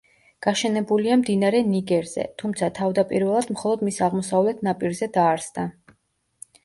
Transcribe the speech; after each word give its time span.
გაშენებულია 0.43 1.17
მდინარე 1.23 1.59
ნიგერზე, 1.73 2.25
თუმცა 2.43 2.71
თავდაპირველად 2.79 3.53
მხოლოდ 3.59 3.87
მის 3.91 4.01
აღმოსავლეთ 4.07 4.65
ნაპირზე 4.69 5.11
დაარსდა. 5.19 5.67